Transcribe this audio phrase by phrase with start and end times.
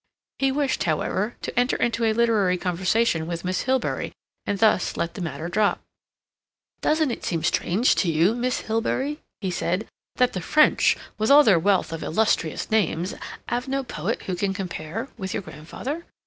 [0.39, 4.13] He wished, however, to enter into a literary conservation with Miss Hilbery,
[4.47, 5.79] and thus let the matter drop.
[6.81, 11.43] "Doesn't it seem strange to you, Miss Hilbery," he said, "that the French, with all
[11.43, 13.13] their wealth of illustrious names,
[13.47, 16.03] have no poet who can compare with your grandfather?